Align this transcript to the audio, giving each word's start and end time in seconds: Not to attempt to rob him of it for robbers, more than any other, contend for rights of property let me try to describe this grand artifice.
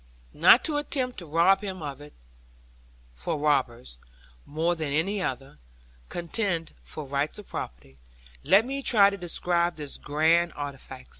Not 0.33 0.63
to 0.63 0.77
attempt 0.77 1.19
to 1.19 1.27
rob 1.27 1.61
him 1.61 1.83
of 1.83 2.01
it 2.01 2.15
for 3.13 3.37
robbers, 3.37 3.99
more 4.47 4.75
than 4.75 4.91
any 4.91 5.21
other, 5.21 5.59
contend 6.09 6.73
for 6.81 7.05
rights 7.05 7.37
of 7.37 7.45
property 7.47 7.99
let 8.43 8.65
me 8.65 8.81
try 8.81 9.11
to 9.11 9.15
describe 9.17 9.75
this 9.75 9.97
grand 9.97 10.53
artifice. 10.55 11.05